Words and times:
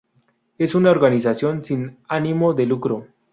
Es 0.57 0.73
una 0.73 0.89
organización 0.89 1.63
sin 1.63 1.99
ánimo 2.07 2.55
de 2.55 2.65
lucro. 2.65 3.07